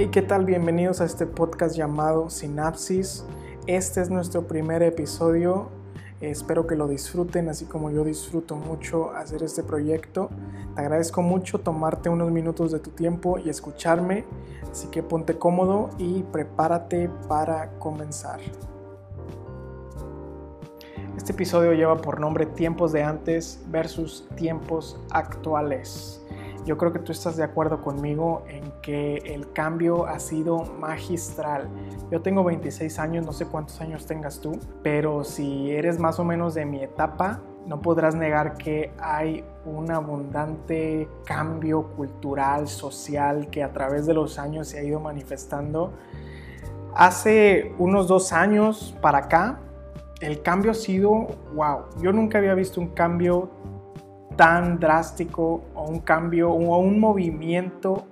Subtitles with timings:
[0.00, 0.46] Hey, ¿qué tal?
[0.46, 3.22] Bienvenidos a este podcast llamado Sinapsis.
[3.66, 5.68] Este es nuestro primer episodio.
[6.22, 10.30] Espero que lo disfruten, así como yo disfruto mucho hacer este proyecto.
[10.74, 14.24] Te agradezco mucho tomarte unos minutos de tu tiempo y escucharme.
[14.72, 18.40] Así que ponte cómodo y prepárate para comenzar.
[21.14, 26.19] Este episodio lleva por nombre Tiempos de antes versus tiempos actuales.
[26.66, 31.68] Yo creo que tú estás de acuerdo conmigo en que el cambio ha sido magistral.
[32.10, 36.24] Yo tengo 26 años, no sé cuántos años tengas tú, pero si eres más o
[36.24, 43.62] menos de mi etapa, no podrás negar que hay un abundante cambio cultural, social, que
[43.62, 45.92] a través de los años se ha ido manifestando.
[46.94, 49.60] Hace unos dos años para acá,
[50.20, 53.50] el cambio ha sido, wow, yo nunca había visto un cambio
[54.40, 58.06] tan drástico o un cambio o un movimiento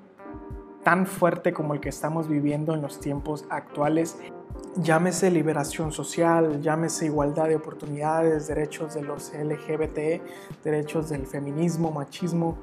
[0.84, 4.18] tan fuerte como el que estamos viviendo en los tiempos actuales.
[4.76, 10.22] Llámese liberación social, llámese igualdad de oportunidades, derechos de los LGBT,
[10.62, 12.58] derechos del feminismo, machismo.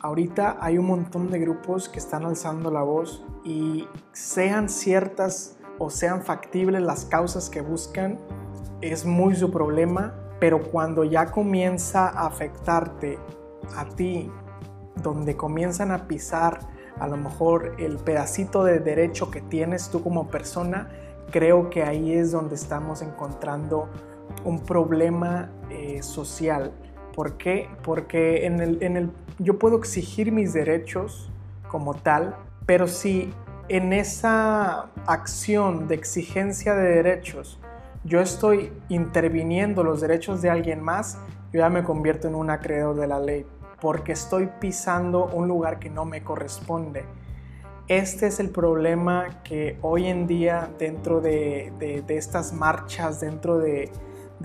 [0.00, 5.90] Ahorita hay un montón de grupos que están alzando la voz y sean ciertas o
[5.90, 8.18] sean factibles las causas que buscan,
[8.80, 13.18] es muy su problema, pero cuando ya comienza a afectarte
[13.76, 14.30] a ti,
[15.02, 16.60] donde comienzan a pisar
[16.98, 20.88] a lo mejor el pedacito de derecho que tienes tú como persona,
[21.30, 23.88] creo que ahí es donde estamos encontrando
[24.44, 26.72] un problema eh, social.
[27.14, 27.68] ¿Por qué?
[27.82, 31.30] Porque en el, en el, yo puedo exigir mis derechos
[31.68, 33.32] como tal, pero si
[33.68, 37.58] en esa acción de exigencia de derechos
[38.06, 41.18] yo estoy interviniendo los derechos de alguien más,
[41.52, 43.46] yo ya me convierto en un acreedor de la ley,
[43.80, 47.04] porque estoy pisando un lugar que no me corresponde.
[47.88, 53.90] Este es el problema que hoy en día dentro de, estas marchas, dentro de,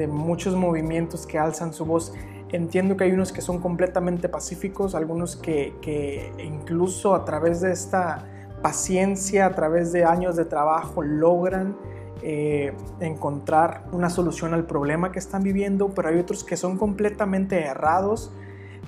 [0.07, 2.13] muchos movimientos que alzan su voz,
[2.49, 7.71] entiendo que hay unos que son completamente pacíficos, algunos que, que incluso a través de
[7.71, 8.25] esta
[8.63, 11.75] paciencia, a través de años de trabajo, logran
[12.23, 17.59] eh, encontrar una solución al problema que están viviendo, pero hay otros que son completamente
[17.63, 18.31] errados,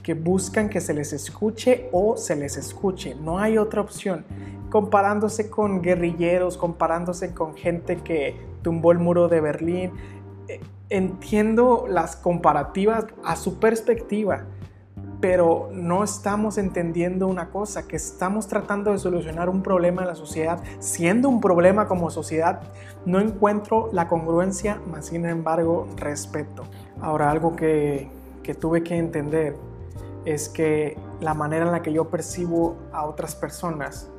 [0.04, 3.16] que buscan que se les escuche o se les escuche.
[3.16, 4.26] No hay otra opción.
[4.70, 9.92] Comparándose con guerrilleros, comparándose con gente que tumbó el muro de Berlín.
[10.48, 14.46] Eh, entiendo las comparativas a su perspectiva,
[15.24, 20.16] pero no estamos entendiendo una cosa, que estamos tratando de solucionar un problema en la
[20.16, 22.60] sociedad, siendo un problema como sociedad,
[23.06, 26.64] no encuentro la congruencia, más sin embargo respeto.
[27.00, 28.12] Ahora algo que,
[28.44, 29.56] que tuve que entender
[30.26, 34.10] es que la manera en la que yo percibo a otras personas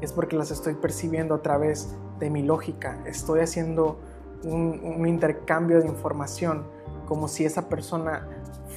[0.00, 3.98] es porque las estoy percibiendo a través de mi lógica, estoy haciendo
[4.44, 6.75] un, un intercambio de información
[7.06, 8.28] como si esa persona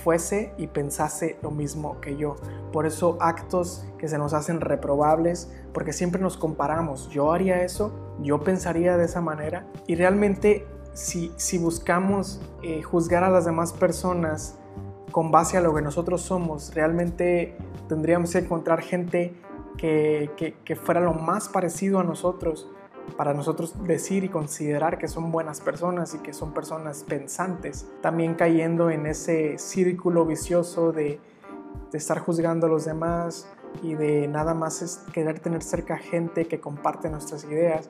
[0.04, 2.36] fuese y pensase lo mismo que yo.
[2.72, 7.10] Por eso actos que se nos hacen reprobables, porque siempre nos comparamos.
[7.10, 7.92] Yo haría eso,
[8.22, 9.68] yo pensaría de esa manera.
[9.88, 14.58] Y realmente si, si buscamos eh, juzgar a las demás personas
[15.12, 17.58] con base a lo que nosotros somos, realmente
[17.88, 19.36] tendríamos que encontrar gente
[19.78, 22.70] que, que, que fuera lo más parecido a nosotros
[23.10, 28.36] para nosotros decir y considerar que son buenas personas y que son personas pensantes, también
[28.36, 31.20] cayendo en ese círculo vicioso de,
[31.94, 33.50] estar juzgando a los demás
[33.82, 37.90] y de nada más es querer tener cerca gente que comparte nuestras ideas.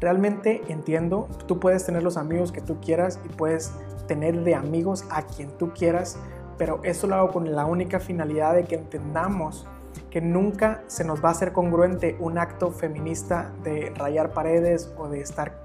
[0.00, 3.72] Realmente entiendo, tú puedes tener los amigos que tú quieras y puedes
[4.06, 6.18] tener de amigos a quien tú quieras,
[6.56, 9.66] pero eso lo hago con la única finalidad de que entendamos
[10.14, 15.08] que nunca se nos va a hacer congruente un acto feminista de rayar paredes o
[15.08, 15.60] de estar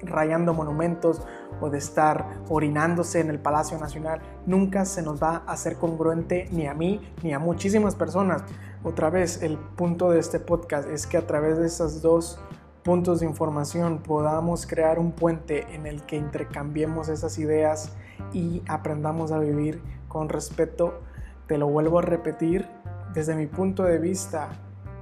[0.00, 1.22] rayando monumentos
[1.60, 4.20] o de estar orinándose en el Palacio Nacional.
[4.44, 8.42] Nunca se nos va a hacer congruente ni a mí ni a muchísimas personas.
[8.82, 12.40] Otra vez, el punto de este podcast es que a través de esos dos
[12.82, 17.92] puntos de información podamos crear un puente en el que intercambiemos esas ideas
[18.32, 21.02] y aprendamos a vivir con respeto.
[21.46, 22.66] Te lo vuelvo a repetir,
[23.14, 24.48] desde mi punto de vista,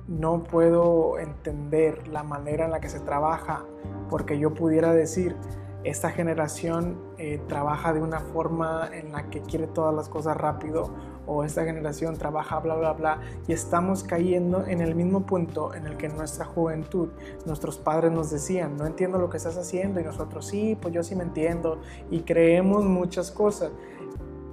[0.09, 3.65] no puedo entender la manera en la que se trabaja,
[4.09, 5.37] porque yo pudiera decir,
[5.85, 10.91] esta generación eh, trabaja de una forma en la que quiere todas las cosas rápido,
[11.27, 15.87] o esta generación trabaja bla, bla, bla, y estamos cayendo en el mismo punto en
[15.87, 17.11] el que en nuestra juventud
[17.47, 21.03] nuestros padres nos decían, no entiendo lo que estás haciendo, y nosotros sí, pues yo
[21.05, 21.81] sí me entiendo,
[22.11, 23.71] y creemos muchas cosas.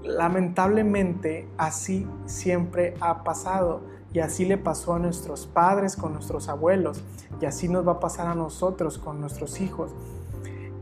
[0.03, 3.81] Lamentablemente así siempre ha pasado
[4.13, 7.03] y así le pasó a nuestros padres con nuestros abuelos
[7.41, 9.93] y así nos va a pasar a nosotros con nuestros hijos.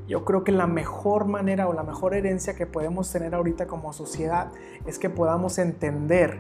[0.08, 3.92] Yo creo que la mejor manera o la mejor herencia que podemos tener ahorita como
[3.92, 4.52] sociedad
[4.86, 6.40] es que podamos entender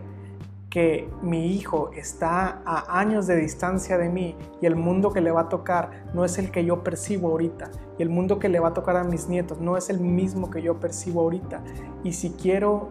[0.75, 5.31] que mi hijo está a años de distancia de mí y el mundo que le
[5.31, 8.59] va a tocar no es el que yo percibo ahorita y el mundo que le
[8.59, 11.63] va a tocar a mis nietos no es el mismo que yo percibo ahorita
[12.03, 12.89] y si quiero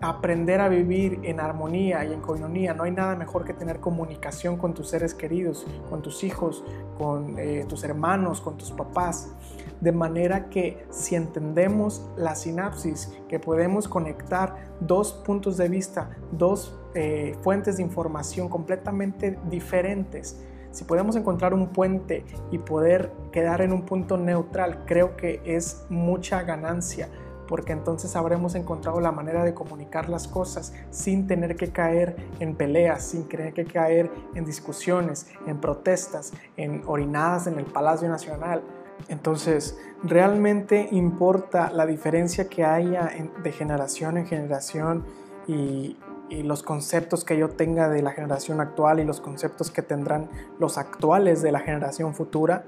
[0.00, 2.74] aprender a vivir en armonía y en coinonía.
[2.74, 6.62] No hay nada mejor que tener comunicación con tus seres queridos, con tus hijos,
[6.98, 9.32] con eh, tus hermanos, con tus papás.
[9.80, 16.78] De manera que si entendemos la sinapsis, que podemos conectar dos puntos de vista, dos
[16.94, 23.72] eh, fuentes de información completamente diferentes, si podemos encontrar un puente y poder quedar en
[23.72, 27.08] un punto neutral, creo que es mucha ganancia
[27.46, 32.54] porque entonces habremos encontrado la manera de comunicar las cosas sin tener que caer en
[32.54, 38.62] peleas, sin tener que caer en discusiones, en protestas, en orinadas en el Palacio Nacional.
[39.08, 43.10] Entonces, realmente importa la diferencia que haya
[43.42, 45.04] de generación en generación
[45.46, 45.96] y,
[46.28, 50.28] y los conceptos que yo tenga de la generación actual y los conceptos que tendrán
[50.58, 52.64] los actuales de la generación futura,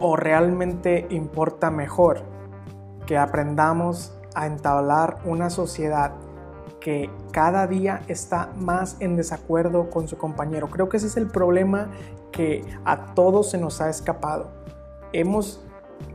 [0.00, 2.22] o realmente importa mejor
[3.06, 6.12] que aprendamos a entablar una sociedad
[6.80, 10.68] que cada día está más en desacuerdo con su compañero.
[10.68, 11.90] Creo que ese es el problema
[12.30, 14.50] que a todos se nos ha escapado.
[15.12, 15.64] Hemos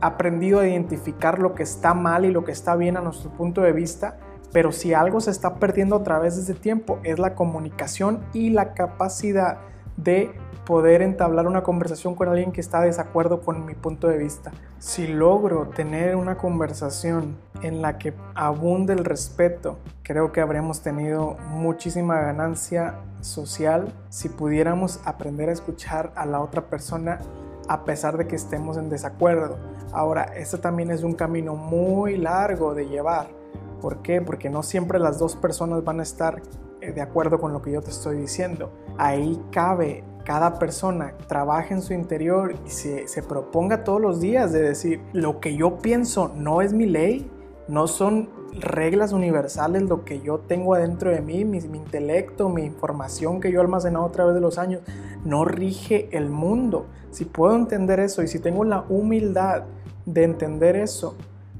[0.00, 3.60] aprendido a identificar lo que está mal y lo que está bien a nuestro punto
[3.60, 4.18] de vista,
[4.54, 8.50] pero si algo se está perdiendo a través de ese tiempo es la comunicación y
[8.50, 9.58] la capacidad
[9.96, 10.30] de
[10.64, 14.52] poder entablar una conversación con alguien que está de desacuerdo con mi punto de vista.
[14.78, 21.36] Si logro tener una conversación en la que abunde el respeto, creo que habremos tenido
[21.48, 27.18] muchísima ganancia social si pudiéramos aprender a escuchar a la otra persona
[27.66, 29.58] a pesar de que estemos en desacuerdo.
[29.92, 33.43] Ahora, esto también es un camino muy largo de llevar.
[33.80, 34.20] ¿Por qué?
[34.20, 36.42] Porque no siempre las dos personas van a estar
[36.80, 38.72] eh, de acuerdo con lo que yo te estoy diciendo.
[38.98, 44.52] Ahí cabe cada persona trabaje en su interior y se, se, proponga todos los días
[44.52, 47.30] de decir, lo que yo pienso no es mi ley,
[47.68, 52.64] no son reglas universales lo que yo tengo adentro de mí, mi, mi intelecto, mi
[52.64, 54.82] información que yo he almacenado a través de los años,
[55.24, 56.86] no rige el mundo.
[57.10, 59.64] Si puedo entender eso y si tengo la humildad
[60.06, 61.16] de entender eso,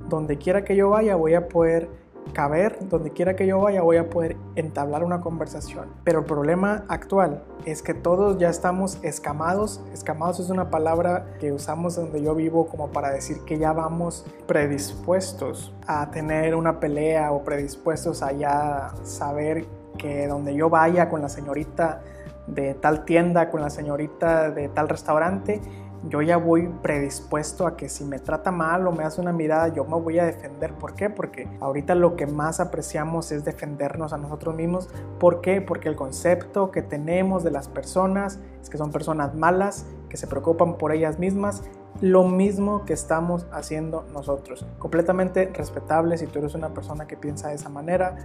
[0.09, 1.89] donde quiera que yo vaya voy a poder
[2.33, 5.87] caber, donde quiera que yo vaya voy a poder entablar una conversación.
[6.05, 9.81] Pero el problema actual es que todos ya estamos escamados.
[9.93, 14.27] Escamados es una palabra que usamos donde yo vivo como para decir que ya vamos
[14.47, 19.67] predispuestos a tener una pelea o predispuestos a ya saber
[19.99, 22.03] que donde yo vaya con la señorita
[22.47, 25.61] de tal tienda, con la señorita de tal restaurante,
[26.09, 29.69] yo ya voy predispuesto a que si me trata mal o me hace una mirada,
[29.69, 30.75] yo me voy a defender.
[30.75, 31.09] ¿Por qué?
[31.09, 34.89] Porque ahorita lo que más apreciamos es defendernos a nosotros mismos.
[35.19, 35.61] ¿Por qué?
[35.61, 40.27] Porque el concepto que tenemos de las personas es que son personas malas, que se
[40.27, 41.63] preocupan por ellas mismas.
[42.01, 44.67] Lo mismo que estamos haciendo nosotros.
[44.79, 48.17] Completamente respetable si tú eres una persona que piensa de esa manera.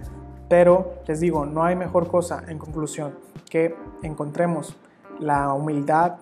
[0.48, 3.14] Pero les digo, no hay mejor cosa en conclusión
[3.48, 4.76] que encontremos
[5.20, 6.16] la humildad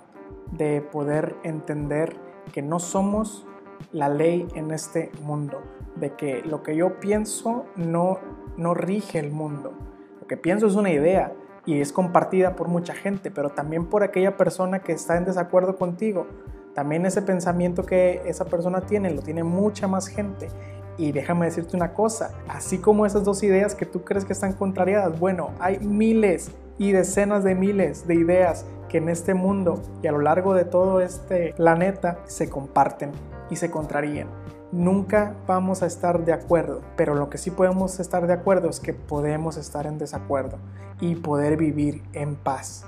[0.52, 2.17] de poder entender
[2.52, 3.47] que no somos
[3.93, 5.61] la ley en este mundo,
[5.97, 8.19] de que lo que yo pienso no,
[8.57, 9.73] no rige el mundo.
[10.21, 11.33] Lo que pienso es una idea
[11.64, 15.76] y es compartida por mucha gente, pero también por aquella persona que está en desacuerdo
[15.76, 16.26] contigo.
[16.75, 20.49] También ese pensamiento que esa persona tiene lo tiene mucha más gente.
[20.97, 24.52] Y déjame decirte una cosa, así como esas dos ideas que tú crees que están
[24.52, 30.06] contrariadas, bueno, hay miles y decenas de miles de ideas que en este mundo y
[30.06, 33.12] a lo largo de todo este planeta se comparten
[33.50, 34.28] y se contrarían.
[34.70, 38.80] Nunca vamos a estar de acuerdo, pero lo que sí podemos estar de acuerdo es
[38.80, 40.58] que podemos estar en desacuerdo
[41.00, 42.85] y poder vivir en paz.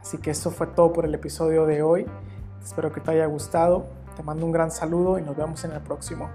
[0.00, 2.06] Así que eso fue todo por el episodio de hoy.
[2.62, 3.86] Espero que te haya gustado.
[4.16, 6.30] Te mando un gran saludo y nos vemos en el próximo.